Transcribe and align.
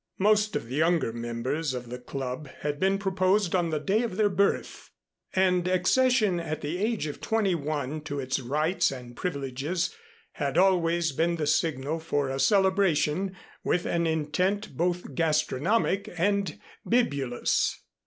Most 0.17 0.55
of 0.55 0.65
the 0.67 0.75
younger 0.77 1.13
members 1.13 1.75
of 1.75 1.89
the 1.91 1.99
Club 1.99 2.49
had 2.61 2.79
been 2.79 2.97
proposed 2.97 3.53
on 3.53 3.69
the 3.69 3.77
day 3.79 4.01
of 4.01 4.17
their 4.17 4.29
birth, 4.31 4.89
and 5.35 5.67
accession 5.67 6.39
at 6.39 6.61
the 6.61 6.79
age 6.79 7.05
of 7.05 7.21
twenty 7.21 7.53
one 7.53 8.01
to 8.05 8.19
its 8.19 8.39
rights 8.39 8.89
and 8.89 9.15
privileges 9.15 9.93
had 10.31 10.57
always 10.57 11.11
been 11.11 11.35
the 11.35 11.45
signal 11.45 11.99
for 11.99 12.29
a 12.29 12.39
celebration 12.39 13.35
with 13.63 13.85
an 13.85 14.07
intent 14.07 14.75
both 14.75 15.13
gastronomic 15.13 16.09
and 16.17 16.59
bibulous. 16.83 17.77